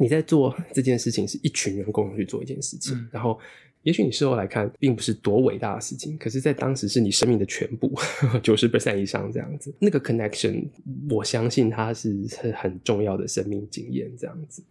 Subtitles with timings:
[0.00, 3.38] 你在做这件事情是一群人共同去做一件事情，嗯、然后
[3.82, 7.92] 也许你事后来看并不是多伟大的事情，可是，在当时是你生命的全部，
[8.40, 10.64] 九十 percent 以上这样子，那个 connection，
[11.10, 14.62] 我相信它是很很重要的生命经验这样子。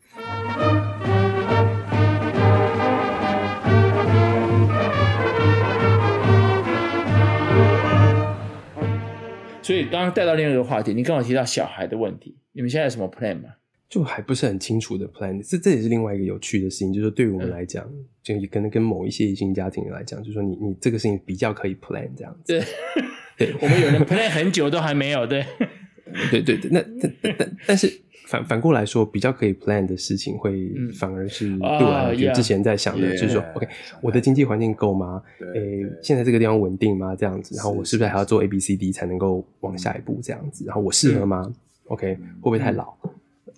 [9.61, 13.49] 所以刚刚带到另外一个话题，你刚好提到小孩的问题，你们现在有什么 plan 吗？
[13.89, 22.53] 就还不是很清楚的 plan，这这也是另外一个有趣的事情，就是对于我们来讲，嗯、就可能跟某一些异性家庭来讲，就是说你你这个事情比较可以 plan 这样子。
[23.37, 25.45] 对，对 我们有人 plan 很久都还没有，对，
[26.29, 33.67] 对对对，那但但但是反反过来说，比较可以 plan 的事情，会反而是对我来讲，之前在想的，就是说、嗯、，OK，
[34.01, 35.23] 我的经济环境够吗？
[35.55, 37.15] 诶，现在这个地方稳定吗？
[37.15, 40.65] 这样子，然后我是不是还要做 A B C D 才能够往下一步这样子？
[40.67, 42.93] 然后我适合吗、嗯、？OK，会不会太老？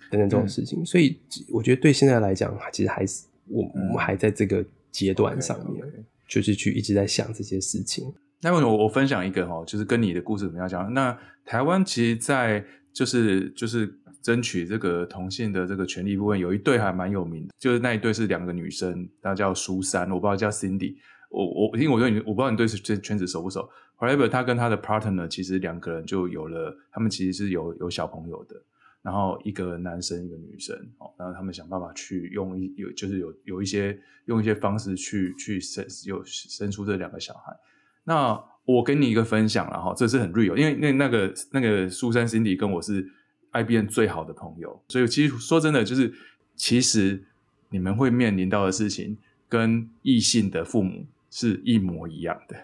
[0.09, 1.20] 嗯等等这种事情，嗯、所以
[1.52, 8.12] 我觉得对现在来讲，其实还是我我们还在这个阶段上面，嗯、就是去一直在想这些事情。
[8.41, 10.93] 那我我分享一个哈，就是跟你的故事怎么样讲？
[10.93, 20.96] 那台湾其实，在就是就是争取这个同性的这个权利部分，有一对还蛮有名的，就是那一对是两个女生，她叫苏珊，我不知道叫 Cindy。
[21.30, 23.70] 我我因为我对你，我不知道你对这圈子熟不熟。
[23.99, 28.55] However，她跟她的 partner 其实两个人就有了，他们其实是有有小朋友的。
[29.02, 37.55] 然后一个男生一个女生，哦，然后他们想办法去用一有就是有有一些用一些方式去去生有生出这两个小孩。
[38.04, 43.10] 那我跟你一个分享了哈，这是很 real，因为那那个那个苏珊辛迪跟我是
[43.54, 46.14] IBM 最好的朋友，所以其实说真的，就是
[46.55, 47.24] 其实
[47.70, 52.58] 你们会面临到的事情跟异性的父母是一模一样的。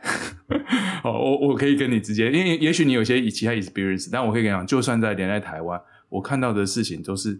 [1.03, 5.81] 哦，我我可以跟你直接，因为也许你有些其他 experience，但我可以跟你讲，就算在连在台湾。
[6.15, 7.37] 我看到的事情都是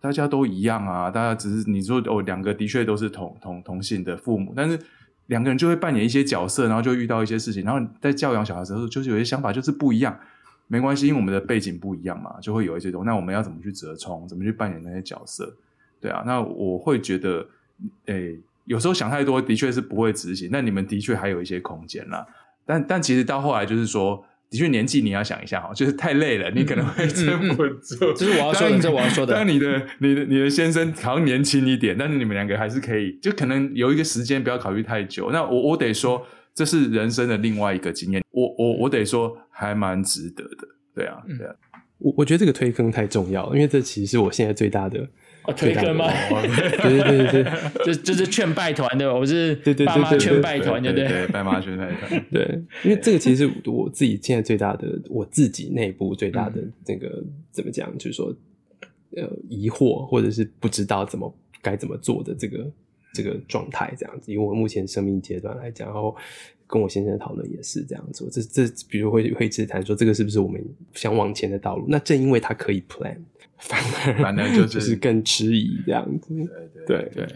[0.00, 4.78] 大家都一样啊，大家只是你说哦，两个的确都是同同同性的父母，但是
[5.26, 10.18] 两个人就会扮演一些角色，然后就遇到一些事情，然后在教养小孩的时候，就是有些想法就是不一样，
[10.68, 13.04] 没关系，因为我们的背景不一样嘛，就会有一些东。
[13.04, 15.52] 那我们要怎么去折冲，怎么去扮演那些角色？
[16.00, 17.46] 对啊，那我会觉得，
[18.06, 22.26] 诶，有时候想太多的确是不会执行，那你们的确还有一些空间啦。
[22.64, 24.24] 但但其实到后来就是说。
[24.52, 28.12] 的确，年纪你要想一下哈，就是太累了，你可能会撑不住。
[28.14, 29.34] 这是我要说的，这是我要说的。
[29.34, 35.30] 但你的、你的、你的先生好像年轻一点，但是你们两个还是可以，就可能有一个时间，不要考虑太久。
[35.32, 38.22] 那我我得说，这是人生的另外一个经验。
[38.30, 40.68] 我我我得说，还蛮值得的。
[40.94, 41.54] 对啊，对啊。
[41.98, 45.08] 我我觉得这个推坑太重要了，因为这其实是我现在最大的。
[45.44, 46.08] 哦，推坑吗？
[46.82, 47.52] 对对对对对，
[47.84, 51.08] 就就是劝拜团的，我是爸妈劝拜团，对不对？
[51.08, 52.24] 对，爸妈劝拜团。
[52.30, 58.32] 对，因为这个其实是我自己现在最大的，我自己内部最大的这个怎么讲，就是说
[59.16, 62.70] 呃疑惑，或者是不知道怎么该怎么做的这个
[63.12, 64.30] 这个状态这样子。
[64.32, 66.14] 因为我目前生命阶段来讲，然后
[66.68, 68.28] 跟我先生讨论也是这样子。
[68.30, 70.64] 这这，比如会会一直谈说这个是不是我们
[70.94, 71.86] 想往前的道路？
[71.88, 73.16] 那正因为他可以 plan。
[73.62, 76.34] 反 而反而就是就是更迟疑这样子，
[76.86, 77.28] 对对对，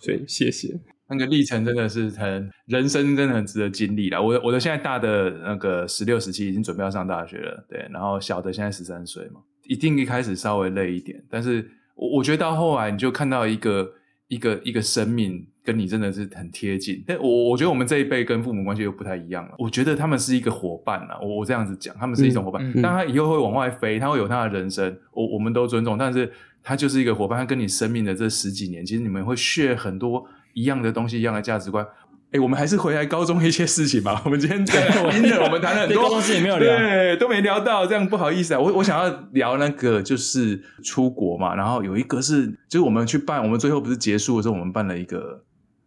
[0.00, 0.78] 所以谢谢。
[1.06, 4.20] 那个历程真的是很人生，真的很值得经历了。
[4.20, 13.92] 我我的现在大的那个十六十七已经准备要上大学了，对，然后小的现在十三岁嘛，一定一开始稍微累一点，但是我我觉得到后来你就看到一个
[14.28, 15.46] 一个一个生命。
[15.66, 19.54] 跟你真的是很贴近，但我我觉得我们这一辈跟父母关系又不太一样了。
[19.56, 22.62] 我觉得他们是一个伙伴啊，我我这样子讲，他们是一种伙伴。
[22.62, 25.96] 嗯嗯、但他以后会往外飞，他会有他的人生，我我们都尊重。
[25.96, 26.30] 但是
[26.62, 31.82] 他就是一个伙伴，他跟你生命的这十几年，其实你们会 share 很多一样的东西，一样的价值观。
[32.34, 34.20] 哎，我们还是回来高中一些事情吧。
[34.26, 34.88] 我们今天在
[35.40, 38.58] 我们谈了很多高中事情没有聊，对，都没聊到，这样不好意思啊。
[38.60, 45.44] 我我想要聊那个就是出国嘛，然后有一个是就是我们去办，我们最后不是结束的时候，我们办了一个。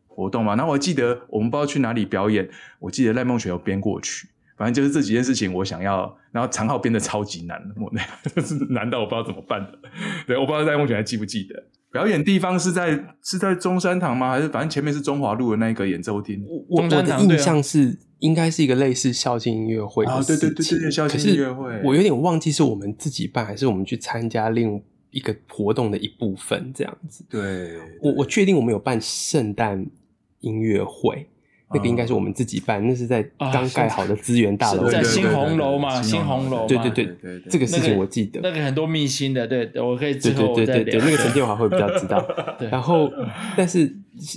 [0.10, 2.50] 活动嘛，然后我还记得我们不知道去哪里表演，
[2.80, 9.78] 我记得赖梦雪有编过去，反正就是这几件事情我想要，然后长号编的超级难，我那是 难到我不知道怎么办的。
[10.26, 11.64] 对，我不知道赖梦雪还记不记得，
[11.98, 12.92] 表演地方是在
[13.24, 14.30] 是在中山堂吗？
[14.30, 16.46] 还是反正前面是中华路的那个演奏厅？
[16.70, 24.80] 我我的印象是应该是一个类似校庆音乐会啊，对对对对，校庆音乐会，我有点忘记是我们自己办还是我们去参加另
[25.10, 27.26] 一个活动的一部分这样子。
[27.28, 29.88] 对，对我我确定我们有办圣诞。
[30.42, 31.28] 音乐会，
[31.74, 36.66] 那个应该是我们自己办，那是在刚盖好的资源大楼，在新红楼嘛，新红楼。
[36.68, 38.40] 对对对对，这个事情我记得。
[38.42, 40.66] 那个很多秘辛的，对，我可以之后再聊。
[40.66, 42.26] 对对对对，那个陈建华会比较知道。
[42.72, 43.12] 然后，
[43.58, 43.92] 但是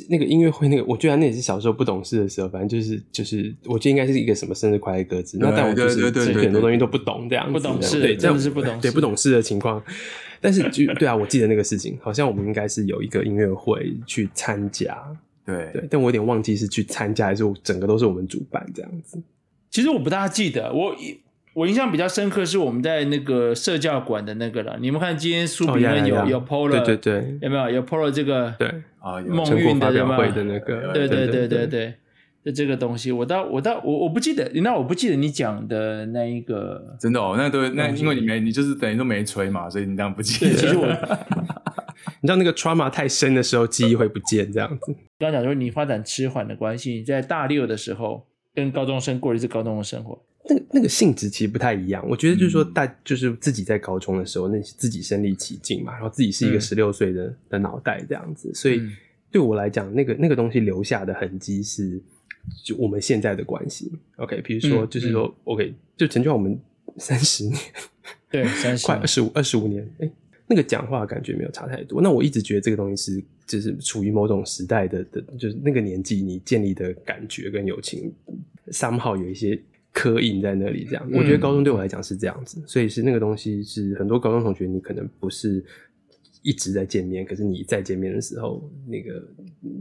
[0.09, 5.38] 那个音乐会，那个我觉得那也是小时候不懂事的时候，反正就是就是，我觉得应该是一个什么生日快乐歌之。
[5.38, 9.81] 那但我就是很多东西都不懂这样，不懂事，对，真的是不懂，对不懂事的情况。
[10.41, 14.99] 但是就对啊，我记得那个事情，好像我们应该是有一个音乐会去参加，
[15.50, 19.20] 对对，但我有点忘记是去参加还是整个都是我们主办这样子。
[19.70, 20.94] 其实我不大记得，我
[21.55, 24.79] 我印象比较深刻是我们在那个社教馆的那个了。
[24.81, 26.29] 你们看今天书里面有、oh.
[26.29, 28.69] 有 PO 了，对对对，有没有有 PO 了这个对
[28.99, 31.94] 啊梦运的发表会的那个，对对对对对。
[32.43, 40.55] 的这个东西，我倒我倒我我不记得，那我不记得你讲的那一个，真的哦，那都那因为你没你就是等于都没吹嘛，所以你当然不记得。
[40.55, 40.87] 其实我，
[42.20, 44.94] 你知道那个 trauma 太深的时候，记忆会不见这样子。
[45.19, 52.06] 刚刚讲说你发展迟缓的关系，你在大六的时候跟高中生过一次高中的生活，那个那个性质其实不太一样。
[52.08, 58.81] 我觉得就是说大就是自己在高中的时候，那自己身临其境嘛，然后自己是一个十六岁的、嗯、的脑袋这样子，所以
[59.31, 62.02] 对我来讲，那个那个东西留下的痕迹是。
[62.64, 66.58] 就我们现在的关系，OK，比如说，就是说、，OK，就成就我们
[66.97, 67.55] 三十年，
[68.31, 70.12] 对，三十快二十五二十五年，哎、欸，
[70.50, 72.02] 那个讲话感觉没有差太多。
[72.02, 78.12] 那我一直觉得这个东西是，就是处于某种时代的的，就是那个年纪你建立的感觉跟友情
[78.73, 79.56] ，somehow 有一些
[79.93, 80.85] 刻印在那里。
[80.85, 85.64] 这样、嗯，我觉得高中对我来讲是这样子，所以是那个东西是很多高中同学，你可能不是
[86.43, 89.23] 一直在见面，可是你再见面的时候，那个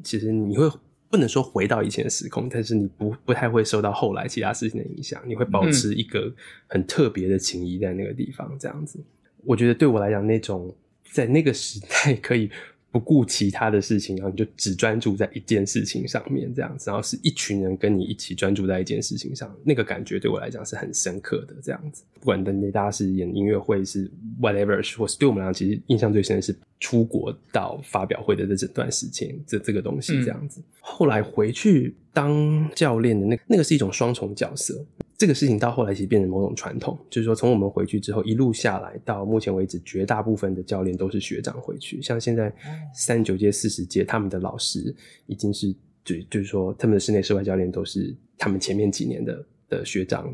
[0.04, 0.70] 其实你会。
[1.12, 6.32] 不能说回到以前的时空，但是你不不太会受到后来其他事情的影响，你会保持一个
[6.68, 9.00] 很特别的情谊在那个地方，这样子。
[9.44, 10.74] 我觉得对我来讲，那种
[11.12, 12.50] 在那个时代 可以。
[12.92, 21.54] 不顾其他的事情，然后你就只专注在一件事情上面，这样子，然后是一群人跟你一起专注在一件事情上，那个感觉对我来讲是很深刻的。
[21.62, 24.10] 这样子，不管等大家是演音乐会是
[24.42, 30.60] whatever，或是对我们来讲，其实印象最深的是出国到发表会的这整段时间，这这个东西这样子。
[30.60, 34.84] 嗯、后来回去当教练的那個、那个是一种双重角色。
[35.20, 42.02] 这个事情到后来其实变成某种传统，就是说从我们回去之后一路下来，到目前为止，绝大部分的教练都是学长回去。
[42.02, 42.50] 像现在
[42.94, 44.96] 三十九届、四十届，他们的老师
[45.26, 45.76] 已经是
[46.06, 50.34] 就就是说他们的室内室外教练都是他们前面几年的的学长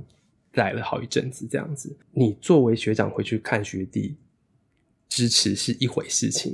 [0.52, 1.98] 带了好一阵子这样子。
[2.12, 4.16] 你作为学长回去看学弟，
[5.10, 6.54] 支持是一回事情，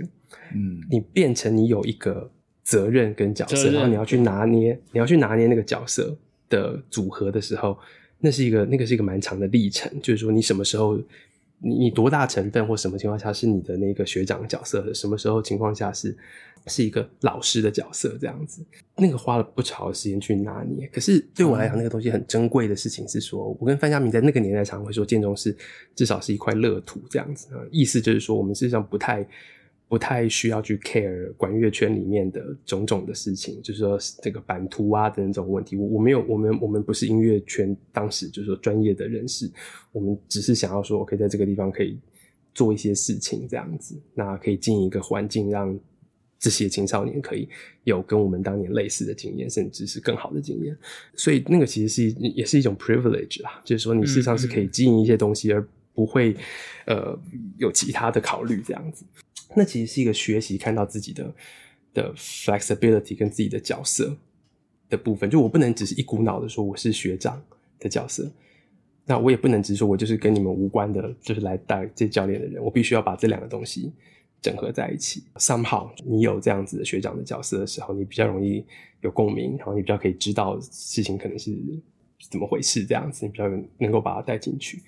[0.56, 2.32] 嗯，你变成你有一个
[2.64, 6.18] 责任跟角色，然后你要去拿捏，你要去拿捏那个角色
[6.48, 7.78] 的组合的时候。
[8.22, 10.96] 那是一个，那个是一个蛮长的历程，就是说你什么时候，
[11.60, 16.16] 你你多大成分或什么情况下是你的那个学长角色的，什么时候情况下是
[16.68, 18.64] 是一个老师的角色这样子，
[18.96, 20.88] 那个花了不少的时间去拿捏。
[20.94, 25.56] 可是对我来讲，那个东西很珍贵的事情是说，我跟范家明在那个年代常常会说，建中是
[25.96, 29.28] 至少是一块乐土这样子，意思就是说我们事实上不太。
[29.92, 35.76] 不太需要去 care 管乐圈里面的种种的事情，就是说这个版图啊的那种问题。
[35.76, 39.52] 我我没有，我们我们不是音乐圈当时就是说专业的人士，
[39.92, 42.00] 我们只是想要说，我可以在这个地方可以
[42.54, 45.78] 做一些事情，这样子，那可以经营一个环境，让
[46.40, 47.50] 这些青少年可以
[47.84, 50.74] 有跟我们当年类似的经验，甚至是更好的经验。
[51.16, 55.62] 所以那个其实是也是一种 privilege 啦，就是说你事实上是可以经营一些东西，而
[55.94, 56.34] 不会
[56.86, 57.20] 呃
[57.58, 59.04] 有其他的考虑这样子。
[59.56, 61.34] 那其实是一个学习，看到自己的
[61.94, 64.16] 的 flexibility 跟自己的角色
[64.90, 65.30] 的部分。
[65.30, 67.42] 就我不能只是一股脑的说我是学长
[67.80, 68.32] 的角色，
[69.06, 72.64] 那我也不能只是说我就是跟你们无关的，就是来带这教练的人。
[72.64, 73.92] 我必须要把这两个东西
[74.42, 75.24] 整合在一起。
[75.36, 78.66] somehow 你有这样子的学长的角色的时候，你比较容易
[79.02, 81.52] 有共鸣，然后你比较可以知道事情可能是
[82.30, 84.82] 怎么回事，这样子你比较能够把它带进去。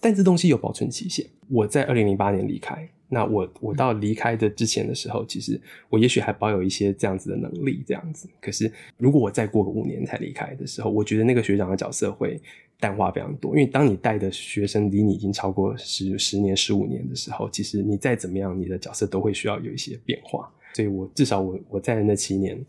[0.00, 1.26] 但这东西有保存期限。
[1.48, 2.88] 我在二零零八年离开。
[3.12, 8.28] 那我我到离开的之前的时候，其实我也许还保有一些这样子的能力，这样子。
[8.40, 12.40] 可是如果我再过个五年才离开的时候，我觉得那个学长的角色会
[12.78, 13.50] 淡化非常多。
[13.50, 20.48] 因为当你带的学生离你已经超过十十年、十五年的时候，其实你再怎么样，你的角色都会需要有一些变化。
[20.74, 22.64] 所以我至少我我在的那七年，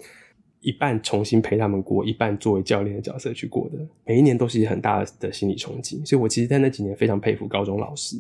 [0.62, 6.02] 一半重新陪他们过，一半作为教练的角色去过的，每一年都是一很大的心理冲击。
[6.06, 8.18] 所以我其实，在那几年非常佩服高中老师。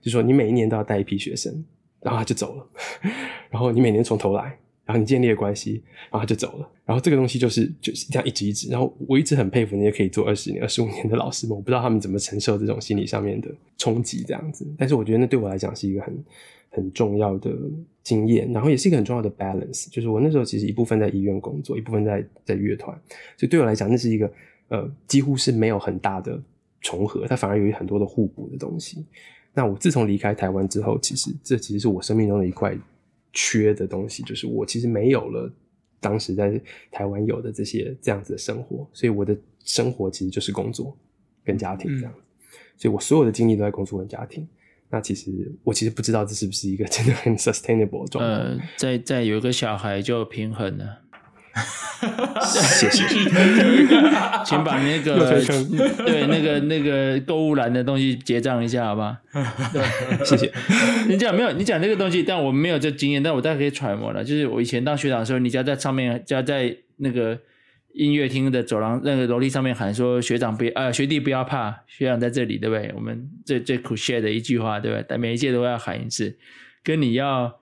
[0.00, 1.64] 就说你每一年都要带一批学生，
[2.00, 2.66] 然后他就走了，
[3.48, 8.68] 然后你每年从头来，然后你建立了关系，然后他就走了，然后这个东西就是就是这样一直一直。
[8.68, 13.48] 然后我一直很佩服那些可以做二十年、二十五年的老师们，我不知道他们怎么承受这种心理上面的
[13.78, 14.66] 冲击，这样子。
[14.76, 16.12] 但是我觉得那对我来讲是一个很
[16.72, 17.54] 很重要的
[18.02, 19.88] 经验，然后也是一个很重要的 balance。
[19.90, 22.98] 就是我那时候其实一部分在医院工作，一部分在在乐团，
[23.36, 24.32] 所以对我来讲那是一个
[24.68, 26.42] 呃几乎是没有很大的
[26.80, 29.04] 重合，它反而有很多的互补的东西。
[29.54, 32.74] 那我自从离开台湾之后，其实这其实是我生命中的一块
[33.34, 35.52] 缺的东西，就是我其实没有了
[36.00, 36.58] 当时在
[36.90, 40.96] 台湾有的这些这样子的生活，所以我的生活其实就是工作
[41.44, 42.22] 跟家庭这样，嗯、
[42.78, 44.48] 所以我所有的精力都在工作跟家庭。
[44.92, 45.30] 那其实
[45.64, 48.30] 我其实不知道这是不是一个 真的很 sustainable 的状态。
[48.30, 50.98] 呃，再再有一个小孩就平衡了。
[52.42, 53.04] 谢谢，
[54.44, 55.42] 请把那个
[56.04, 59.20] 对那个那个购物篮的东西结账一下，好吧？
[59.72, 60.52] 对，谢谢。
[61.08, 61.52] 你讲没有？
[61.52, 64.22] 你讲这个东西，但我没有这经验，但我大概可以揣摩了。
[64.22, 67.38] 就是我以前当学长的时候，你家在上面，家在那个。
[67.94, 75.04] 音乐厅的走廊那个楼梯上面喊说：“学长不要，呃，学弟不要怕，学长在这里，对不对？”我们最最苦 share 的一句话，对不对？
[75.08, 76.36] 但每一届都要喊一次，
[76.82, 77.60] 跟你要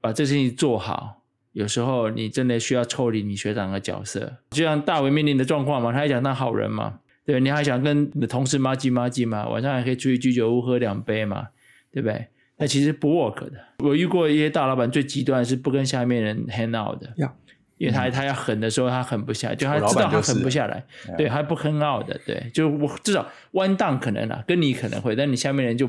[0.00, 1.22] 把这事情做好。
[1.52, 11.48] 有时候你真的需要抽离你学长的角色，就像大为面临的状况嘛，他还想当好人嘛，对，你还想跟你的同事麻吉麻吉嘛，晚上还可以出去居酒屋喝两杯嘛，
[11.90, 12.26] 对不对？
[12.58, 13.52] 那其实不 work 的。
[13.78, 17.12] 我遇过一些大老板最极端是不跟下面人 hang out 的。
[17.16, 17.36] 要
[17.78, 20.84] 因为他他要狠的时候，他狠不下，就他知道他狠不下来，
[21.16, 25.88] 对，他不很傲的，对，就我至少弯档可能啦，跟你可能会，但你下面人就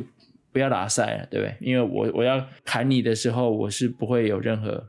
[0.52, 1.56] 不要打赛了，对不对？
[1.60, 4.88] 因为我我要砍你的时候，我是不会有任何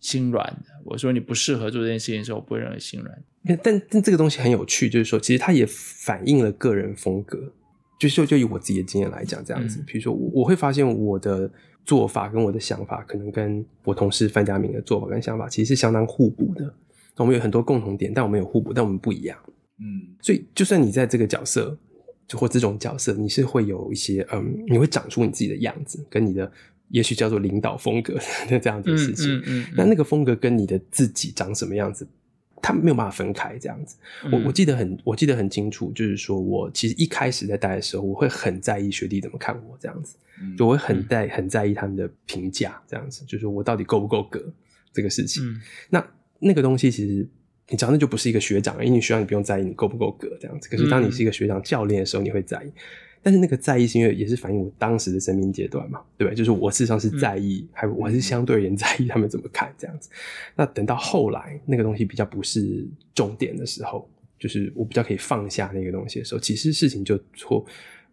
[0.00, 0.80] 心软的。
[0.84, 3.18] 我说你不适合做这件事情的时候，我不会有任何心软。
[3.62, 7.52] 但但这个东西很有趣，就是说，其实它也反映了个人风格。
[7.98, 11.50] 就就就以我自己的经验来讲，这样子，比如说我我会发现我的。
[11.84, 16.70] 做法跟我的想法，可能跟我同事范家明的做法跟想法，其实是相当互补的。
[17.16, 19.38] 我们有很多共同点，但我们有互补，但我们不一样。
[19.78, 21.74] 嗯，所以就算你在这个角色，
[22.26, 26.52] 就或这种角色，你是会有一些嗯，你会长出你自己的样子，跟你的
[26.90, 28.18] 也许叫做领导风格
[28.50, 29.36] 的这样子的事情。
[29.36, 32.06] 嗯嗯，嗯，嗯，那那个风格跟你的自己长什么样子？
[32.60, 33.96] 他没有办法分开这样子，
[34.32, 40.16] 我我记得很我记得很清楚，就是说我其实一开始在带的时候，我会很在意学弟怎么看我这样子，
[40.56, 44.42] 就我会很在很在意他们的评价这样子，就是我到底够不够格
[44.92, 45.42] 这个事情。
[45.88, 46.04] 那
[46.38, 47.28] 那个东西其实
[47.68, 52.72] 你知道，那就不是一个学长，因为你学长你不用在意你够不够格这样子，可是当你是一个学长教练的时候，你会在意。
[53.22, 56.34] 但是那个在意是因为也是反映我当时的生命阶段嘛，对吧？
[56.34, 60.08] 就是我事实上是在意，嗯、还我还是相对而言在意他们怎么看这样子。
[60.54, 64.08] 那等到后来那个东西比较不是重点的时候，
[64.38, 67.64] 就是我比较可以放下那个东西的时候，其实事情就错。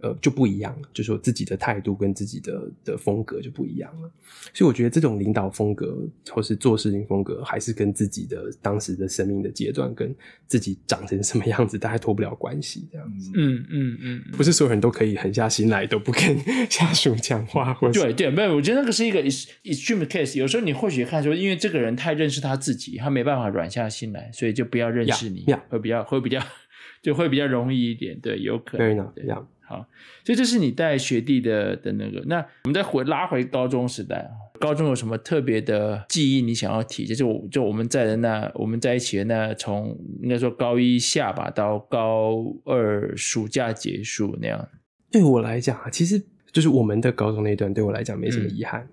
[0.06, 4.12] 呃，就不一样了，就是说自己的态度跟自己的的风格就不一样了。
[4.54, 5.98] 所以我觉得这种领导风格
[6.30, 12.88] 或是做事情风格，还是跟自己的当时的生命的阶段，跟自己长成什么样子，大概脱不了关系。
[12.92, 16.38] 这样子，嗯嗯嗯，不是所有人都可以狠下心来都不跟
[16.70, 20.38] 下属讲话，或者对对，没有，我觉得那个是一个 extreme case。
[20.38, 25.62] 有时候你或许看说，因为这个人太认识他自己，他没办法软下心来，所以就不要认识你，yeah, yeah.
[25.70, 26.40] 会比较会比较
[27.02, 28.20] 就会比较容易一点。
[28.20, 29.12] 对，有可能。
[29.16, 29.26] 对.
[29.68, 29.88] 好，
[30.24, 32.22] 所以这是你带学弟的的那个。
[32.28, 37.06] 那我们再回拉回高中时代啊，高中有什么特别的记忆你想要提？
[37.06, 44.68] 就是我就我们在的那我们在一起的那从应该说高一下吧到高二暑假结束那样。
[45.12, 48.88] 对我来讲啊，其实就是我们的高中那一段对我来讲没什么遗憾。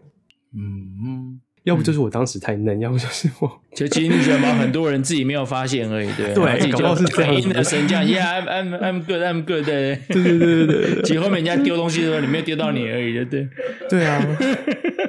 [0.55, 1.41] 嗯嗯。
[1.64, 4.52] 要不就是我当时太嫩，嗯、要不就是我，就其实你觉得吗？
[4.54, 13.49] 很多人自己没有发现而已，对 对，搞不好是这样的神将，Yeah，I'm I'm I'm good, I'm good，对对对对对对， 其实后面人家丢东西的时候，你没有丢到你而已，对对
[13.88, 14.26] 对啊，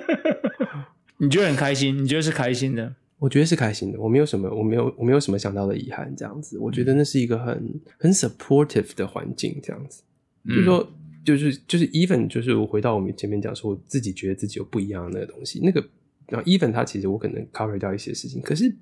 [1.18, 1.98] 你觉得很开心？
[2.04, 2.94] 你觉得是开心的？
[3.18, 10.04] 我觉得是开心的，我没有什么，我没有我没有什么想到的遗憾，这样子，我觉得那是一个很很 supportive 的环境，这样子，
[10.46, 10.92] 嗯、就是说，
[11.26, 15.84] 就是就是 even 就是我回到我们前面讲说，我自己觉得自己有不一样的那个东西，那个。
[16.28, 18.74] 然后，even 他其实我可能 cover 掉一些事情，可是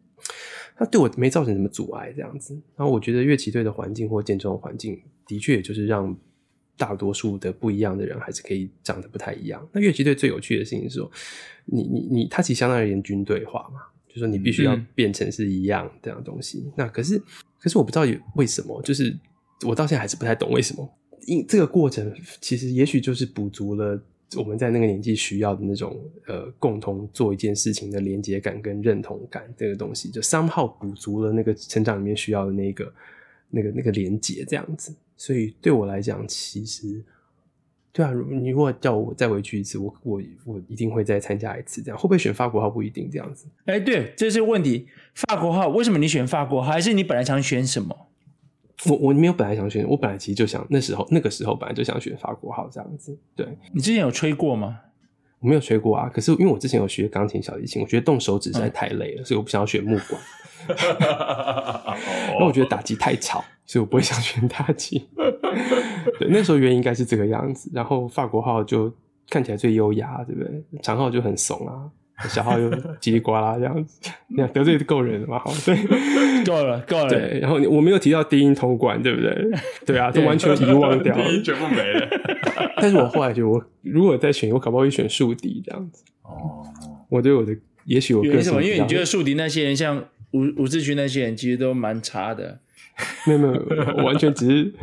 [0.75, 2.53] 他对我没造成什么阻碍，这样子。
[2.75, 6.15] 然后我觉得乐器队的环境或建中的环境，的确也就是让
[6.77, 9.67] 大多数的不一样的人还是可以长得不太一样。
[9.71, 11.12] 那乐器队最有趣的事情是说，
[11.65, 16.63] 你你你，他其实相当于言军队化嘛，就是说你必须要变成是一样这样的东西。
[16.67, 17.21] 嗯、那可是
[17.60, 18.05] 可是我不知道
[18.36, 19.17] 为什么，就是
[19.67, 20.88] 我到现在还是不太懂为什么。
[21.27, 24.01] 因这个过程其实也许就是补足了。
[24.38, 32.93] 我们在那个年纪需要的那种呃，共同做一件事情的连接感跟认同感，这个东西就 somehow 补足了那个成长里面需要的那个
[33.50, 34.95] 那个那个连接这样子。
[35.17, 37.03] 所以对我来讲，其实
[37.91, 41.81] 对啊，你如果叫我再回去一次，我我我一定会再参加一次。
[41.81, 43.47] 这样会不会选法国号不一定这样子。
[43.65, 44.88] 哎，对，这是问题。
[45.13, 46.71] 法国号为什么你选法国号？
[46.71, 48.07] 还是你本来想选什么？
[48.89, 53.17] 我我没有本来想选，我本来其实就想那时候那个时候本来就想选法国号这样子。
[53.35, 54.79] 对，你之前有吹过吗？
[55.39, 60.21] 我没有吹过啊，可是因为我之前有学钢琴、小提琴，我觉得动手指实在太累了，嗯、所以我不想要选木管。
[62.33, 65.09] 因为我觉得打击太吵，所以我不会想选打击。
[66.19, 67.71] 对，那时候原因应该是这个样子。
[67.73, 68.93] 然后法国号就
[69.29, 70.63] 看起来最优雅，对不对？
[70.83, 71.89] 长号就很怂啊。
[72.29, 73.99] 小号又叽里呱啦这样子，
[74.29, 75.39] 那样得罪够人了嘛？
[75.39, 75.75] 好，对，
[76.45, 77.09] 够了，够了。
[77.09, 79.51] 对，然后我没有提到低音铜管，对不对？
[79.85, 82.07] 对啊，就完全遗忘掉了， 低音全部没了。
[82.77, 86.03] 但是我后来觉得，我如果再选，我搞不好会选竖笛这样子。
[86.23, 86.63] 哦，
[87.09, 88.61] 我对我的，也许我为什么？
[88.61, 92.59] 因为你觉得竖笛那些人，像吴吴志群那些人，其实都蛮差的。
[93.25, 93.53] 没有没有，
[93.97, 94.73] 我完全只是，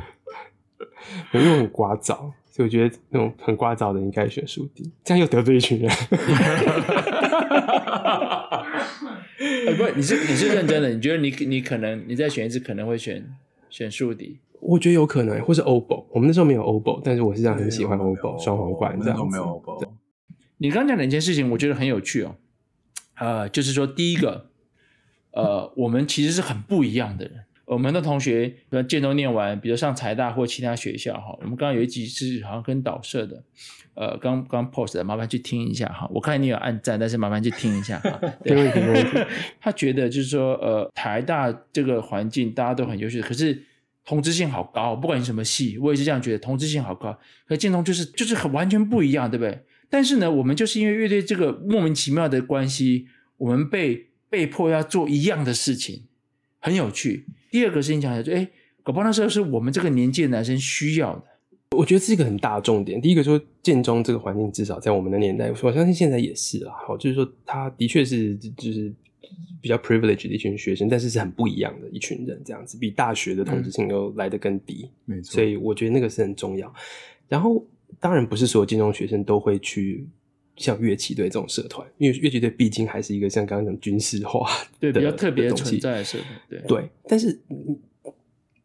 [1.33, 2.33] 因为我很聒噪。
[2.59, 5.89] 所以我觉得那种很聒噪的应该选竖笛，这样又得罪一群人。
[9.39, 10.91] 欸、 不，你是你是认真的？
[10.91, 13.25] 你觉得你你可能你再选一次可能会选
[13.71, 14.41] 选竖笛？
[14.59, 16.05] 我觉得有可能，或是 oboe。
[16.11, 19.25] 我们那时候没有 oboe，但是我是这样很喜欢 oboe 双簧管这样子。
[19.31, 19.89] 没有 oboe。
[20.57, 22.35] 你刚讲两件事情，我觉得很有趣哦。
[23.21, 24.51] 呃，就是说第一个，
[25.31, 27.45] 呃，我们其实是很不一样的人。
[27.69, 33.45] 我们的同学，比如建中念完，比如上财大或其他学校哈，我们刚刚有一集是好像跟导社的，
[33.93, 36.09] 呃，刚刚 post 的，麻烦去听一下哈。
[36.15, 38.19] 我看你有按赞，但是麻烦去听一下哈。
[38.43, 39.19] 没问题，没问题。
[39.61, 43.63] 他觉得就是说，呃，台大这个环境大家都很优秀，可是
[44.03, 47.19] 同质性好高，不管你什么系，我也是这样觉得，同质性好高。
[47.47, 49.63] 可建中就是就是很完全不一样，对不对？
[49.91, 56.05] 但是呢，我们就是因为乐队这个莫名其妙的关系，我们被被迫要做一样的事情，
[56.61, 57.27] 很有趣。
[57.51, 58.49] 第二个事情讲的就，哎，
[58.83, 61.25] 搞不好那时候是我们这个年纪的男生需要的。
[61.77, 63.01] 我觉得这是一个很大的重点。
[63.01, 66.73] 第一个说建中这个环境，至少在我们的年代，我相信现在也是啦。
[66.87, 68.93] 好，就是说他的确是就是
[69.61, 74.91] 比较 privileged 的一群学生，但是是很不一样的一群人，这样子比大学的同质性又来得更低。
[75.05, 76.73] 没错，所以我觉得那个是很重要。
[77.29, 77.65] 然后
[78.01, 80.07] 当然不是所有建中学生都会去。
[80.59, 86.91] 像乐器队这种社团，因为乐器队毕竟还是一个像刚刚讲军事化的 对比较特别存在的社团，对对。
[87.09, 87.41] 但是，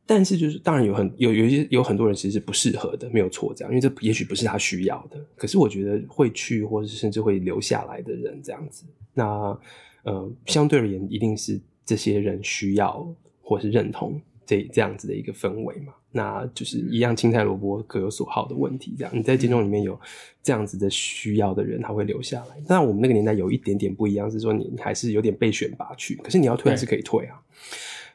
[0.05, 5.17] 但是就是当然有很有有一些有很多人其实是不适合的，没有错，这样，因为这也许不是他需要的。
[5.35, 8.83] 可是我觉得会去，或者是甚至会留下来的人，这样子，
[9.13, 9.57] 那
[10.03, 13.07] 呃，相对而言，一定是这些人需要
[13.41, 15.93] 或是认同这这样子的一个氛围嘛。
[16.15, 19.99] 那就是一样青菜萝卜各有所好的问题，这样你在建中里面有
[20.43, 22.55] 这样子的需要的人，他会留下来。
[22.67, 27.41] 但我们那个年代有一点点不一样，是说你还是有点被选拔去，可是你要退还是可以退啊。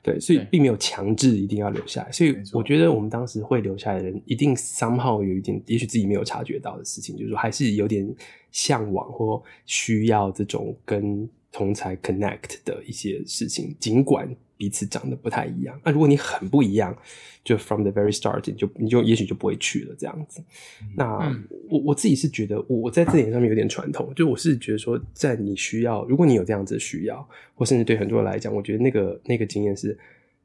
[0.01, 2.13] 对，对，所以并没有强制一定要留下来。
[2.13, 8.09] 所以我觉得我们当时会留下来的人，一定 somehow 有一点，也许自己没有察觉到的事情，就是说还是有点
[8.53, 14.33] 向往或需要这种跟同才 connect 的一些事情，尽管。
[14.59, 16.95] 彼此长得不太一样，那如果你很不一样，
[17.45, 20.43] 就 from the very start 你就你就也许就不会去了这样子。
[20.83, 29.97] 嗯、那我我自己是觉得，我在这点上面有点传统，就我是觉得说，在你需要，如果你有这样子的需要，或甚至对很多人来讲，我觉得那个那个经验是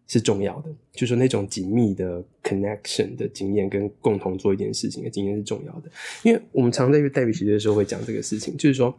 [0.06, 5.90] 是重要的，就是说那种紧密的 connection 的经验，跟共同做一件事情的经验是重要的。
[6.22, 8.96] 因为我们常在带乐器队的时候会讲这个事情，就是说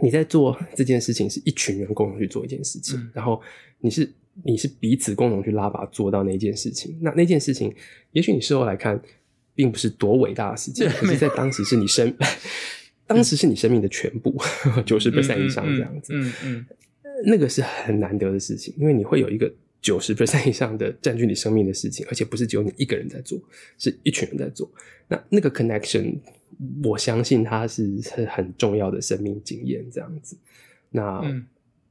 [0.00, 3.40] 你在做这件事情是一群人共同去做一件事情，嗯、然后
[3.80, 4.06] 你是。
[4.42, 7.72] 你是彼此共同去拉拔做到那件事情，那那件事情，
[8.12, 9.00] 也许你事后来看，
[9.54, 12.12] 并不是多伟大的事情， 可是在当时是你生，
[13.06, 14.36] 当时是你生命的全部，
[14.84, 16.66] 九十 percent 以上这样子，嗯嗯，
[17.26, 19.48] 那个是很难得的事情，因为你会有一个
[19.80, 23.40] 九十 percent 以上的占据你生命的事情，而且不是只有你一个人在做，
[23.78, 24.68] 是一群人在做，
[25.06, 26.18] 那那个 connection，
[26.82, 30.36] 我相信它是是很重要的生命经验这样子，
[30.90, 31.22] 那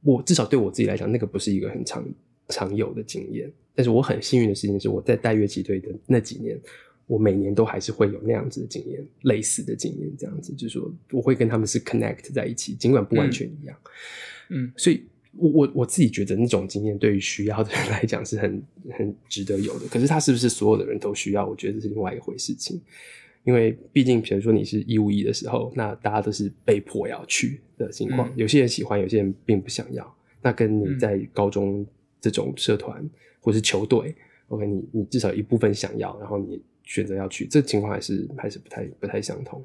[0.02, 2.04] 我至少对我自己来讲，那个不是一个很长。
[2.48, 6.58] 常有的经验，但是我很幸运的事情是，我在带乐器队的那几年，
[7.06, 13.76] 我每年都还是会有那样子的经验，类似的经验，这样子就是说，我会跟他们是 connect 在一起，尽管不完全一样，
[14.50, 15.04] 嗯，所以
[15.36, 19.86] 我我我自己觉得那种经验对于需要的人 来讲是很很值得有的。
[19.88, 21.46] 可是他是不是所有的人都需要？
[21.46, 22.80] 我觉得这是另外一回事情，
[23.44, 30.16] 因为毕竟，比如说你是一五一的时候，那大家都是被迫要去的情况，嗯、有些人喜欢，有些人并不想要。
[30.40, 31.86] 那跟你在高中。
[32.24, 33.04] 嗯这种社团
[33.40, 34.16] 或是球队
[34.48, 39.62] ，OK，你你至少一部分想要，然后你选择要去，这情况还是还是不太不太相同。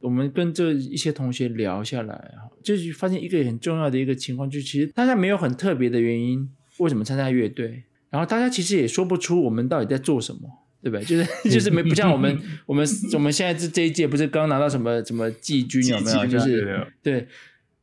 [0.00, 10.40] 我们跟这一些同学聊下来，就是发现一个很重要的一个情况，就是其实大家没有很特别的原因，为什么参加乐队，然后大家其实也说不出我们到底在做什么，
[10.82, 11.04] 对不对？
[11.06, 16.26] 就是就是没不像我们我们我们现在这这一届不是刚拿到什么什么季军有没有？
[16.26, 17.28] 就是对，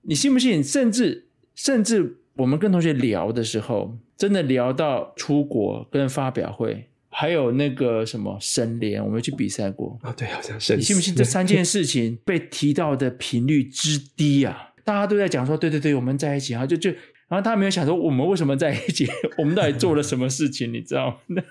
[0.01, 0.61] 你信不信？
[0.63, 3.97] 甚至甚至我们跟同学聊的时候。
[4.17, 10.75] 真的聊到出国跟发表会，还有那个什么神联，我们去比赛过啊、哦，对，好像是。
[10.75, 14.73] 你信不信这 三件事情被提到的频率之低啊？
[14.83, 16.89] 大家都在讲说，对对对，我们在一起啊，就就，
[17.27, 19.05] 然后他没有想说我们为什么在一起，
[19.37, 21.43] 我们到底做了什么事情，你知道吗？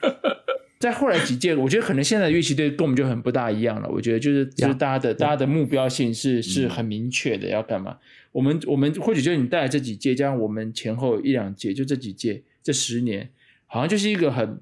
[0.79, 3.89] 在后来几届，我觉得可能现在的乐器队跟我们就很不大一样了。
[3.89, 7.97] 我觉得就是就是大家的大家的目标性是是很明确的，要干嘛？
[8.33, 13.31] 我们我们或许就是你带来这几届，加上我们前后一两届，就这几届这十年，
[13.67, 14.61] 好像就是一个很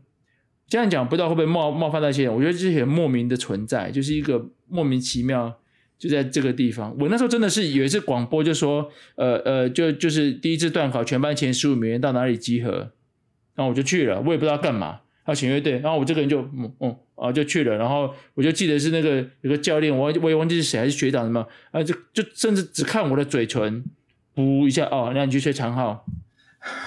[0.69, 2.33] 这样讲，不知道会不会冒冒犯到一些人？
[2.33, 5.59] 我觉得这些很莫名的存在，就是一个莫名其妙
[5.99, 6.97] 就在这个地方。
[7.01, 12.93] 我那时候真的是有一次广播就说，呃呃，就就是第一次段考，全班前十五名到哪里集合，
[13.57, 15.01] 然后我就去了，我也不知道干嘛。
[15.27, 23.85] 要选乐队，然后我这个人就嗯嗯啊就去了，然后我就记得是那个有个教练，我我也忘记是谁还是学长什么啊，就就甚至只看我的嘴唇，
[24.35, 26.05] 噗一下哦，那你去吹长号，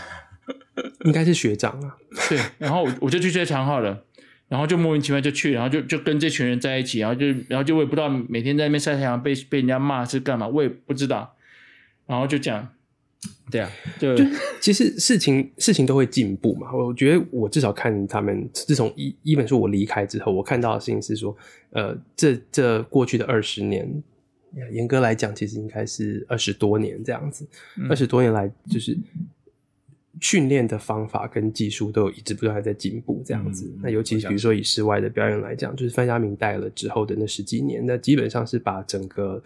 [1.06, 1.97] 应该是学长啊，
[2.30, 4.04] 对，然后我我就去吹长号了，
[4.47, 11.36] 然后就莫名其妙就去，然后就就跟这群人在一起，然后就然后就我也不知道每天在那边晒太阳被被人家骂是干嘛，我也不知道，
[12.06, 12.69] 然后就讲。
[13.50, 14.24] 对啊，就，就
[14.60, 16.72] 其实事情事情都会进步嘛。
[16.74, 21.36] 我觉得我至少看他们，自从一一本书我离开之后，我看到的事情是说，
[21.72, 24.04] 呃，这这过去的二十年，
[24.72, 27.48] 严格来讲，其实应该是二十多年这样子。
[27.90, 28.98] 二十、嗯、多年来，就是
[30.20, 33.66] 训练的方法跟技术都有一直不断在进步这样子。
[33.76, 39.42] 嗯、那尤其比如说以室外的表演来讲，就是范家明带了之后的那十几年，那基本上是把整个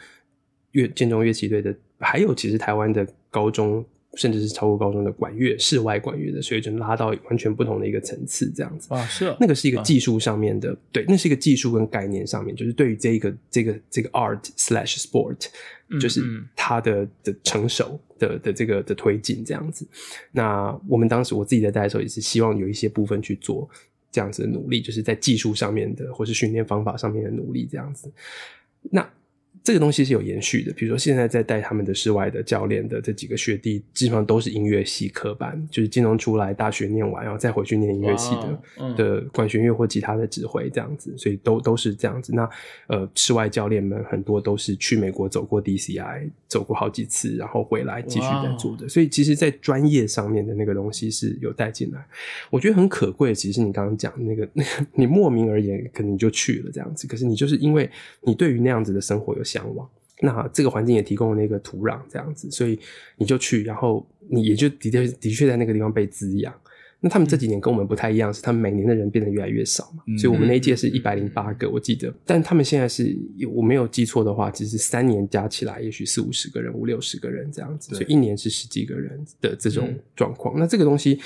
[0.72, 3.08] 乐建中乐器队的，还有其实台湾的。
[3.34, 3.82] 高中
[4.16, 15.48] 甚至是超过高中的管乐、室外管乐的水准拉到完全不同的一个层次，这样子啊，是那个是一个技术上面的，啊、对，那是一个技术跟概念上面，就是对于这一个这个这个 art slash sport，
[15.98, 16.22] 就是
[16.58, 19.88] 它的的成熟的的这个的推进这样子。
[20.34, 23.70] 那我们当时我自己在带的时候，也是希望有一些部分去做
[24.12, 28.12] 这样子的努力，就是在技术上面的或是训练方法上面的努力这样子。
[28.90, 29.10] 那。
[29.64, 42.34] 这个东西是有延续的，比如说现在在带他们的室外的教练的这几个学弟，基本上都是音乐系科班，就是金融出来，大学念完，然后再回去念音乐系的的管弦乐或吉他的指挥这样子，所以都都是这样子。
[42.34, 42.50] 那
[42.88, 48.90] 呃，室外教练们很多都是去美国走过 DCI，走过好几次，然后回来继续在做的。
[48.90, 52.04] 所以其实，在专业上面的那个东西是有带进来，
[52.50, 53.36] 我觉得很可贵。
[53.36, 57.88] 其实是你刚刚讲那个，那个你莫名而言，可能你就去了这样子，可是你就是因为
[58.22, 59.44] 你对于那样子的生活有。
[59.52, 59.90] 向往，
[60.22, 62.80] 那这个环境也提供了那个土壤，这样子，所以
[63.18, 66.54] 你就去，然后你也就的确的确在那个地方被滋养。
[67.04, 73.18] 那他们这几年跟我们不太一样，是他们每年的人变得越来越少嘛，所以我们那一届是一百零八个，我记得，但他们现在是
[73.52, 80.60] 我没有记错的话，其实三年加起来也许四五十个人，五六十个人这样子，所以一年是十几个人的这种状况。
[80.60, 81.20] 那这个东西。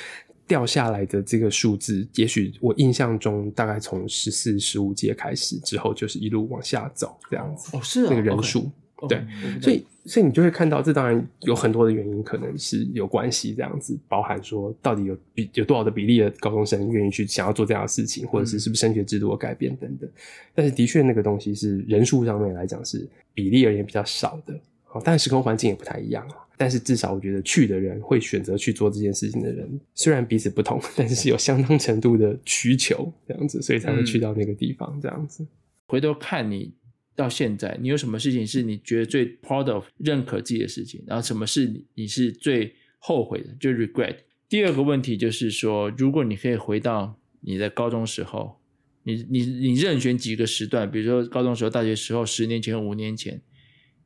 [0.48, 7.76] 掉下来的这个数字，也许我印象中大概从十四、十五届开始之后，就是一路往下走这样子。
[7.76, 9.08] 哦，是啊，那个人数，okay.
[9.08, 9.64] 对，okay.
[9.64, 20.08] 所以所以你就会看到，这当然有很多的原因，可能是有关系这样子，包含说到底有比有多少的比例的高中生愿意去想要做这样的事情，或者是是不是升学制度的改变等等。
[20.08, 20.14] 嗯、
[20.54, 24.54] 但是的确，那个东西是人数上面来讲是比例而言比较少的。
[24.92, 26.45] 哦，但时空环境也不太一样啊。
[26.58, 35.44] 但是至少我觉得去的人会选择去做这件事情的人，虽然彼此不同，但是是有相当程度的需求这样子，所以才会去到那个地方这样子。
[35.44, 35.48] 嗯，
[35.88, 36.74] 回头看你
[37.14, 41.04] 到现在，你有什么事情是你觉得最 proud of、认可自己的事情？
[41.06, 44.16] 然后什么是你你是最后悔的，就 regret？
[44.48, 48.58] 第二个问题就是说，如果你可以回到你的高中时候，
[49.04, 53.42] 你你你任选几个时段，比如说高中时候、大学时候、十年前、五年前。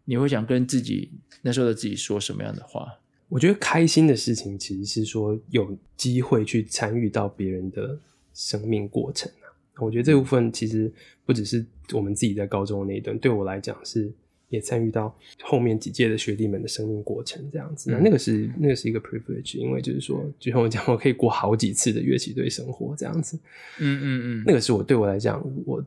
[0.10, 1.12] 你会想跟自己
[1.44, 2.92] 那时候的自己说什么样的话？
[3.28, 7.96] 我觉得开心的事情其实是说有机会去参与到别人的
[8.34, 9.46] 生命过程啊。
[9.78, 10.92] 我觉得这部分其实
[11.28, 14.12] 不只是我们自己在高中的那一段，对我来讲是
[14.48, 17.92] 也参与到后面几届的学弟们的生命过程这样子。
[17.92, 23.38] 那那个是那个是一个 privilege，因为就是说，就像我讲，我可以过好几次的乐器队生活这样子。
[23.78, 25.86] 嗯嗯嗯，那个是我对我来讲，我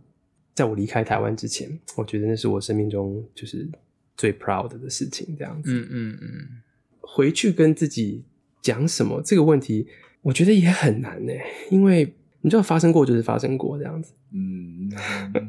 [0.55, 3.69] 在我离开台湾之前，我觉得那是我生命中就是。
[4.17, 5.73] 最 proud 的事情，这样子。
[5.73, 6.49] 嗯嗯嗯，
[7.01, 8.23] 回去跟自己
[8.61, 9.87] 讲什么这个问题，
[10.23, 11.33] 我觉得也很难呢，
[11.71, 14.13] 因为你知道发生过就是发生过这样子。
[14.33, 14.91] 嗯，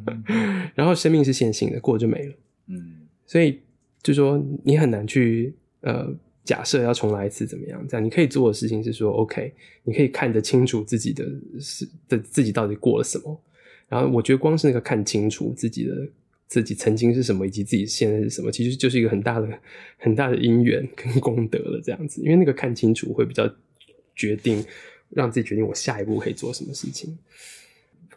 [0.75, 2.33] 然后生命是线性的，过就没了。
[2.67, 3.59] 嗯，所以
[4.01, 7.85] 就说你很难去呃假设要重来一次怎么样？
[7.87, 11.25] 这样你可以做的事情是说，OK，你可以看得清楚自己的
[11.59, 13.41] 是的自己到底过了什么。
[13.87, 16.07] 然后我觉得光是那个看清楚自己的。
[16.53, 19.49] 自己曾经是什么，以及自己现在是什么，其实就是一个很大的、
[19.97, 21.81] 很大的因缘跟功德了。
[21.83, 23.49] 这样子，因为那个看清楚会比较
[24.15, 24.63] 决定，
[25.09, 27.17] 让自己决定我下一步可以做什么事情。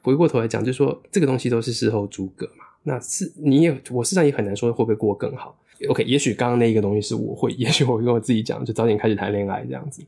[0.02, 2.64] 回过头来讲，就是说这个东西都是事后诸葛嘛。
[2.82, 5.58] 那是你也，我事实上也很难说会不会过更好。
[5.88, 10.02] OK，也许刚刚那一个东西是我会，也许我会跟我自己讲，就早点开始谈恋爱这样子。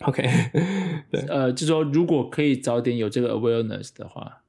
[0.00, 0.22] OK，
[1.10, 4.43] 对，呃，就说如果可以早点有这个 awareness 的话，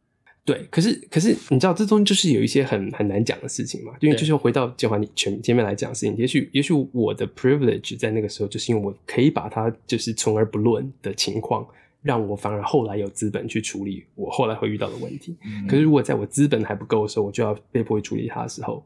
[0.45, 11.67] 对，可是可是你知道，这中间就是有一些很很难讲的事情嘛，因为就是回到建华你前前面来讲的事情，也许也许我的 privilege 在那个时候，就是因为我可以把它就是从而不论的情况，
[12.03, 15.35] 让我反而后来有资本去处理我后来会遇到的问题。
[15.43, 18.85] 嗯、可是如果在我资本还不够的时候，我就要被迫去处理它的时候。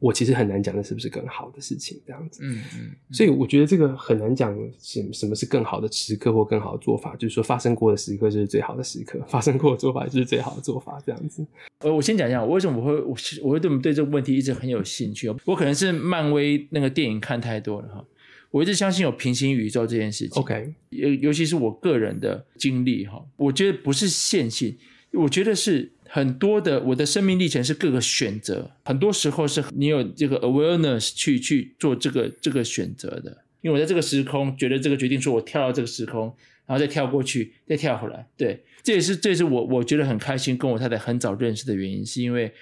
[0.00, 2.40] 我其实很难讲那是不是更好的事情，这样子。
[2.42, 2.90] 嗯嗯。
[3.12, 11.46] 所以我觉得这个很难讲什什么是更好的时刻或更好的做法，就是说发生过的时刻就是最好的时刻，发生过的做法就是最好的做法，这样子。
[11.80, 15.28] 呃，我先讲一下我为什么我会我我会对我们对这个问题一直很有兴趣。
[15.44, 18.04] 我可能是漫威那个电影看太多了哈，
[18.50, 20.42] 我一直相信有平行宇宙这件事情。
[20.42, 24.76] OK，尤尤其是我个人的经历哈，我觉得不是线性，
[25.12, 25.92] 我觉得是。
[26.12, 33.44] 很多的我的生命历程是各个选择，很多时候是你有这个 awareness 去去做这个这个选择的。
[33.60, 36.24] 因为我在这个时空觉得这个决定，说我跳到这个时空，
[36.66, 38.26] 然后再跳过去，再跳回来。
[38.36, 42.52] 对，这也是这也是我我觉得很开心跟我太太很早认识的原因，是因为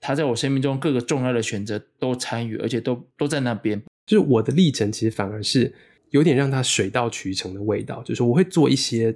[0.00, 3.80] 她在我生命中各个重要的选择都参与，而且都都在那边。
[4.04, 5.72] 就是我的历程其实反而是
[6.10, 9.14] 有点让它水到渠成的味道，就是我会做一些。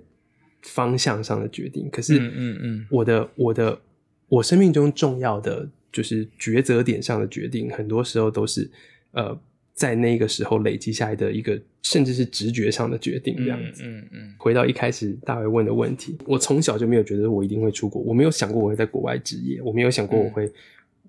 [0.62, 3.80] 方向上的决定，可是，嗯嗯，我的、嗯嗯、我的
[4.28, 8.70] 我生命中重要的就是抉择点上的决定，很多时候都是
[9.12, 9.38] 呃
[9.74, 13.82] 在那个时候累积下来的一个，甚至是直觉上的决定这样子。
[13.84, 14.34] 嗯嗯，嗯。
[14.38, 20.52] 回到一开始大卫问的问题，我从小就没有觉得我一定会出国，我没有想过我会在国外职业，我没有想过我会、嗯、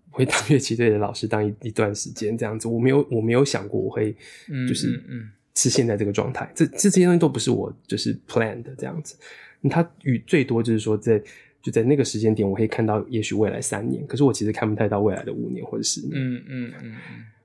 [0.09, 4.15] 会当乐器队的老师当一一段时间这样子，我没有我没有想过我会
[4.67, 5.19] 就是嗯。
[5.19, 9.15] 嗯是现在这个状态，这这这些东西都不是我就是 plan 的这样子。
[9.69, 11.25] 它与最多就是说在，在
[11.61, 16.11] 就在那个时间点，我可以看到也许未来三年，可是我其实看不太到未来的五年或者十年。
[16.13, 16.95] 嗯嗯嗯。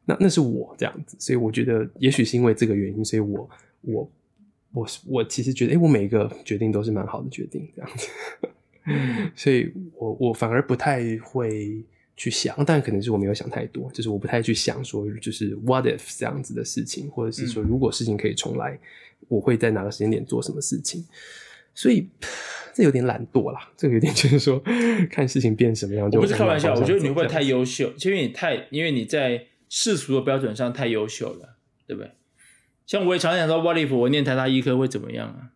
[0.04, 3.50] 那那是我这样子，所以我觉得也许是因为这个原因，所以我
[3.82, 4.12] 我
[4.72, 8.08] 我我其实觉得，哎、欸，我每一个决定都是蛮好的决定这样子。
[8.86, 9.30] 嗯。
[9.36, 11.84] 所以我我反而不太会。
[12.16, 18.80] 去想，但可能是我没有想太多，就是我不太去想说，就是 what if 这样子的事情，或者是说如果事情可以重来，嗯、
[19.28, 21.04] 我会在哪个时间点做什么事情。
[21.74, 22.08] 所以
[22.72, 24.58] 这有点懒惰啦，这个有点就是说
[25.10, 26.18] 看事情变什么样就。
[26.18, 27.92] 我不是开玩笑，我觉得你会不会太优秀？
[28.02, 32.12] 因为你太，因为你在世俗的标准上太优秀了，对不对？
[32.86, 35.50] 像我也常常想说，what if 我念台大医科会怎么样啊？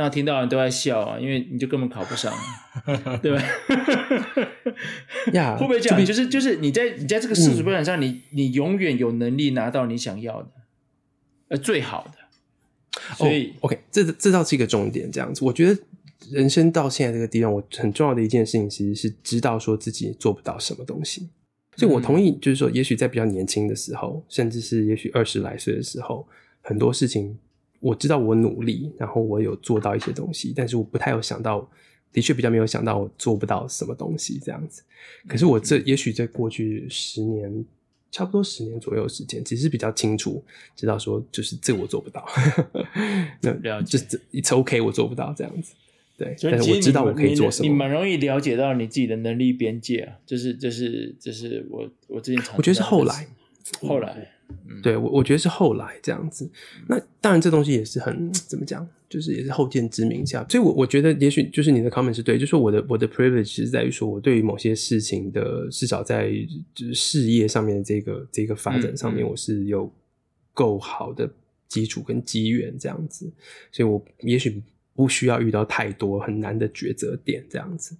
[0.00, 2.32] 那听到人都在笑啊，因为你就根本考不上，
[3.20, 3.42] 对吧？
[5.32, 6.06] 呀， 会不会这样？
[6.06, 10.50] 就是就是你在你在这个世俗标准上，嗯、你你永远有能力拿到你想要的，
[11.48, 12.12] 呃，最好的。
[13.16, 15.10] 所以、oh, OK，这这倒是一个重点。
[15.10, 15.80] 这样子，我觉得
[16.30, 21.28] 人生到现在这个地方，我很重要的一件事情，其实是知道说自己做不到什么东西。
[21.74, 26.24] 所以我同意，就是说，也许在比较年轻的时候，甚至是也许二十来岁的时候，
[26.62, 27.36] 很多事情。
[27.80, 31.68] 我知道我努力，然后我有做到一些东西，但是我不太有想到，
[32.12, 34.82] 的确比较没有想到我做不到什么东西这样子。
[35.28, 37.64] 可是我这也许在过去十年，
[38.10, 40.42] 差不多十年左右的时间，其实是比较清楚
[40.74, 42.26] 知道说，就是这我做不到。
[43.42, 45.74] 那了解，就 it's OK，我做不到这样子。
[46.16, 47.68] 对，但是我知道我可以做什么。
[47.68, 53.28] 你蛮容易了解到你自己的能力边界啊，就是就是就是我我之前我觉得是后来，
[53.82, 54.32] 后来。
[54.82, 56.48] 对，我我觉得是后来这样子。
[56.86, 60.46] 那当然，这东西也是很怎么讲，就是也是后见之明下。
[60.48, 66.30] 所以我，我我觉得也许就是你的 comment 是对，就是我的我的 privilege 是在于说，我对于某些事情的至少在
[66.74, 69.92] 就是事业上面的这个这个发展上面，我是有
[70.54, 71.28] 够好的
[71.66, 73.30] 基础跟机缘这样子。
[73.72, 74.62] 所以我也许
[74.94, 77.96] 不需要遇到太多很难的抉择点这样子。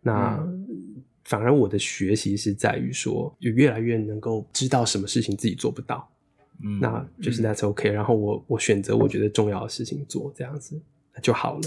[0.00, 0.36] 那。
[0.46, 0.99] 嗯
[1.30, 6.10] 反而我的学习是在于说，就越来越能够知道什么事情自己做不到，
[6.60, 7.94] 嗯，那就是 that's OK，嗯。
[7.94, 10.76] 然后我我选择我觉得重要的事情做，这样子
[11.22, 11.60] 就好了。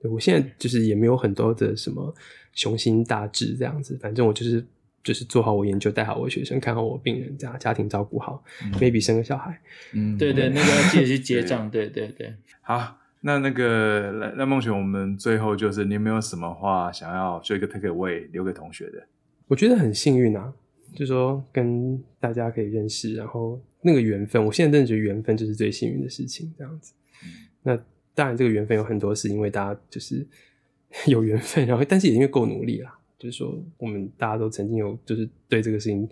[0.00, 2.14] 对，我现在就是也没有很多的什么
[2.54, 4.64] 雄心大志这样子，反正我就是
[5.04, 9.60] 就是做好我研究，带好我学生，看好我病人，这样家庭照顾好，嗯，maybe 生个小孩，
[9.92, 12.98] 嗯，对对， 那个要记得去结账， 对对对，好。
[13.24, 19.00] 那那个那那梦璇，我们最后就是你有没有什么话想要做一个 take away 留给同学的？
[19.46, 20.52] 我觉得很幸运啊，
[20.92, 26.94] 就是说跟大家可以认识，然后那个缘分，我现在真的觉得缘分就是最幸运的事情，这样子。
[27.24, 27.30] 嗯、
[27.62, 27.76] 那
[28.12, 30.26] 当然，这个缘分有很多是因为大家就是
[31.06, 36.08] 有缘分，然后但是也因为够努力啦，就是说我们大家都曾经有就是对这个事情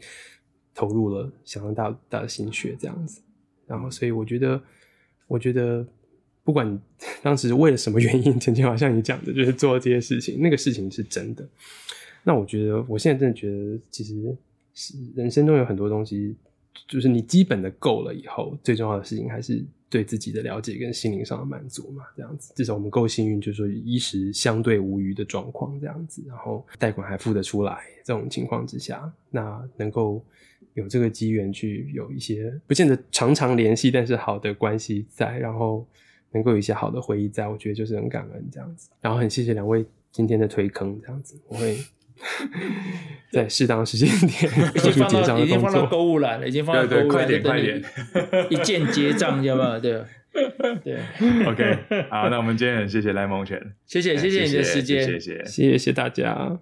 [0.72, 3.20] 投入了相当大大的心血，这样子。
[3.66, 4.62] 然后，所以我觉得，
[5.26, 5.84] 我觉得。
[6.44, 6.80] 不管
[7.22, 11.46] 当时为了什么原因， 曾经好像你讲的，就是做这些事情，那个事情是真的。
[12.22, 14.14] 那我觉得，我现在真的觉得，其实
[14.74, 16.36] 是人生中有很多东西
[16.86, 22.04] 就是你基本的够了以后，最重要的事情还是对自己的了解跟心灵上的满足嘛。
[22.16, 30.22] 这样子，至少我们够幸运，就是说衣食相对无余的状况这样子，然后贷款还付得出来，这种情况之下，那能够
[30.74, 35.86] 有这个机缘去有一些不见得常常联系，但是好的关系在，然后
[36.32, 38.90] 能够有一些好的回忆在，我觉得就是很感恩这样子。
[39.00, 41.76] 然后很谢谢两位今天的推坑，这样子我会。
[43.32, 47.82] 在适当时间点，已经放到已经放到购物篮了，已经放到购物篮，快点快点，
[48.50, 49.80] 一键结账，要不要？
[49.80, 50.04] 对
[50.84, 50.98] 对
[51.46, 51.78] ，OK，
[52.10, 56.58] 好，那我们今天很谢谢赖梦泉，谢谢谢谢你的时间，谢谢，谢谢大家。